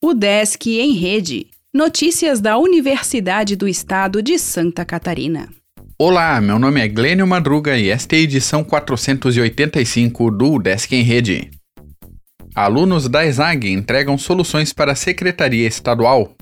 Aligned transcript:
O 0.00 0.14
Desk 0.14 0.64
em 0.78 0.92
Rede. 0.92 1.48
Notícias 1.74 2.40
da 2.40 2.56
Universidade 2.56 3.56
do 3.56 3.66
Estado 3.66 4.22
de 4.22 4.38
Santa 4.38 4.84
Catarina. 4.84 5.48
Olá, 5.98 6.40
meu 6.40 6.56
nome 6.56 6.80
é 6.80 6.86
Glênio 6.86 7.26
Madruga 7.26 7.76
e 7.76 7.88
esta 7.88 8.14
é 8.14 8.20
a 8.20 8.22
edição 8.22 8.62
485 8.62 10.30
do 10.30 10.60
Desk 10.60 10.94
em 10.94 11.02
Rede. 11.02 11.50
Alunos 12.54 13.08
da 13.08 13.26
ESAG 13.26 13.72
entregam 13.72 14.16
soluções 14.16 14.72
para 14.72 14.92
a 14.92 14.94
Secretaria 14.94 15.66
Estadual. 15.66 16.37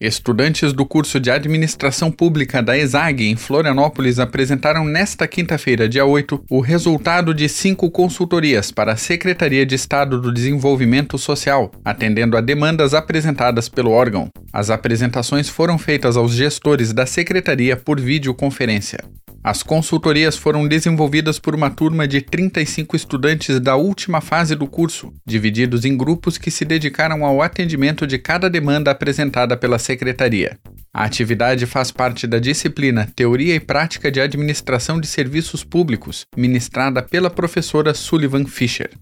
Estudantes 0.00 0.72
do 0.72 0.84
curso 0.84 1.20
de 1.20 1.30
Administração 1.30 2.10
Pública 2.10 2.62
da 2.62 2.76
ESAG 2.76 3.28
em 3.28 3.36
Florianópolis 3.36 4.18
apresentaram 4.18 4.84
nesta 4.84 5.26
quinta-feira, 5.26 5.88
dia 5.88 6.04
8, 6.04 6.44
o 6.50 6.60
resultado 6.60 7.32
de 7.32 7.48
cinco 7.48 7.90
consultorias 7.90 8.70
para 8.70 8.92
a 8.92 8.96
Secretaria 8.96 9.64
de 9.64 9.74
Estado 9.74 10.20
do 10.20 10.32
Desenvolvimento 10.32 11.16
Social, 11.16 11.70
atendendo 11.84 12.36
a 12.36 12.40
demandas 12.40 12.94
apresentadas 12.94 13.68
pelo 13.68 13.90
órgão. 13.90 14.28
As 14.52 14.70
apresentações 14.70 15.48
foram 15.48 15.78
feitas 15.78 16.16
aos 16.16 16.32
gestores 16.32 16.92
da 16.92 17.06
Secretaria 17.06 17.76
por 17.76 18.00
videoconferência. 18.00 18.98
As 19.44 19.62
consultorias 19.62 20.38
foram 20.38 20.66
desenvolvidas 20.66 21.38
por 21.38 21.54
uma 21.54 21.68
turma 21.68 22.08
de 22.08 22.22
35 22.22 22.96
estudantes 22.96 23.60
da 23.60 23.76
última 23.76 24.22
fase 24.22 24.56
do 24.56 24.66
curso, 24.66 25.12
divididos 25.26 25.84
em 25.84 25.94
grupos 25.94 26.38
que 26.38 26.50
se 26.50 26.64
dedicaram 26.64 27.26
ao 27.26 27.42
atendimento 27.42 28.06
de 28.06 28.18
cada 28.18 28.48
demanda 28.48 28.90
apresentada 28.90 29.54
pela 29.54 29.78
Secretaria. 29.78 30.58
A 30.94 31.04
atividade 31.04 31.66
faz 31.66 31.90
parte 31.90 32.26
da 32.26 32.38
disciplina 32.38 33.06
Teoria 33.14 33.54
e 33.54 33.60
Prática 33.60 34.10
de 34.10 34.18
Administração 34.18 34.98
de 34.98 35.06
Serviços 35.06 35.62
Públicos, 35.62 36.24
ministrada 36.34 37.02
pela 37.02 37.28
professora 37.28 37.92
Sullivan 37.92 38.46
Fisher. 38.46 38.92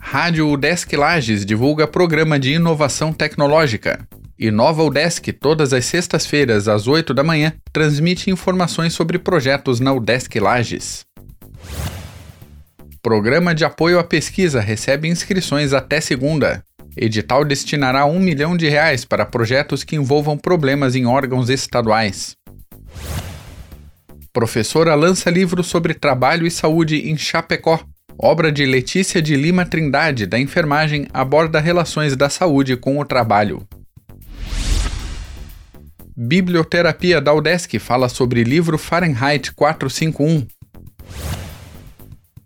Rádio 0.00 0.56
Desk 0.56 0.92
Lages 0.96 1.46
divulga 1.46 1.86
programa 1.86 2.40
de 2.40 2.54
inovação 2.54 3.12
tecnológica. 3.12 4.04
Inova 4.38 4.84
UDESC, 4.84 5.32
todas 5.32 5.72
as 5.72 5.84
sextas-feiras, 5.84 6.68
às 6.68 6.86
8 6.86 7.12
da 7.12 7.24
manhã, 7.24 7.52
transmite 7.72 8.30
informações 8.30 8.92
sobre 8.92 9.18
projetos 9.18 9.80
na 9.80 9.92
UDESC 9.92 10.38
Lages. 10.38 11.04
Programa 13.02 13.52
de 13.52 13.64
apoio 13.64 13.98
à 13.98 14.04
pesquisa 14.04 14.60
recebe 14.60 15.08
inscrições 15.08 15.72
até 15.72 16.00
segunda. 16.00 16.62
Edital 16.96 17.44
destinará 17.44 18.06
um 18.06 18.20
milhão 18.20 18.56
de 18.56 18.68
reais 18.68 19.04
para 19.04 19.26
projetos 19.26 19.82
que 19.82 19.96
envolvam 19.96 20.38
problemas 20.38 20.94
em 20.94 21.04
órgãos 21.04 21.50
estaduais. 21.50 22.36
Professora 24.32 24.94
lança 24.94 25.30
livro 25.30 25.64
sobre 25.64 25.94
trabalho 25.94 26.46
e 26.46 26.50
saúde 26.50 27.10
em 27.10 27.16
Chapecó. 27.16 27.80
Obra 28.16 28.52
de 28.52 28.64
Letícia 28.64 29.20
de 29.20 29.34
Lima 29.34 29.66
Trindade, 29.66 30.26
da 30.26 30.38
enfermagem, 30.38 31.08
aborda 31.12 31.58
relações 31.58 32.16
da 32.16 32.28
saúde 32.28 32.76
com 32.76 32.98
o 32.98 33.04
trabalho. 33.04 33.66
Biblioterapia 36.20 37.20
da 37.20 37.32
UDESC 37.32 37.78
fala 37.78 38.08
sobre 38.08 38.42
livro 38.42 38.76
Fahrenheit 38.76 39.52
451. 39.52 40.44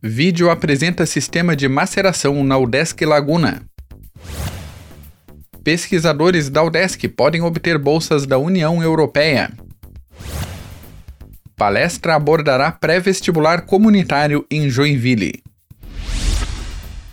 Vídeo 0.02 0.50
apresenta 0.50 1.06
sistema 1.06 1.56
de 1.56 1.66
maceração 1.68 2.44
na 2.44 2.58
UDESC 2.58 3.06
Laguna. 3.06 3.62
Pesquisadores 5.64 6.50
da 6.50 6.62
UDESC 6.62 7.08
podem 7.08 7.40
obter 7.40 7.78
bolsas 7.78 8.26
da 8.26 8.36
União 8.36 8.82
Europeia. 8.82 9.50
Palestra 11.56 12.14
abordará 12.14 12.70
pré-vestibular 12.70 13.62
comunitário 13.62 14.44
em 14.50 14.68
Joinville. 14.68 15.42